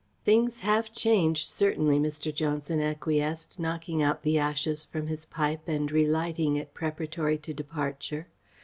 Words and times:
"Things 0.25 0.61
have 0.61 0.91
changed 0.91 1.47
certainly," 1.47 1.99
Mr. 1.99 2.33
Johnson 2.33 2.81
acquiesced, 2.81 3.59
knocking 3.59 4.01
out 4.01 4.23
the 4.23 4.39
ashes 4.39 4.83
from 4.83 5.05
his 5.05 5.27
pipe 5.27 5.67
and 5.67 5.91
relighting 5.91 6.55
it, 6.55 6.73
preparatory 6.73 7.37
to 7.37 7.53
departure. 7.53 8.25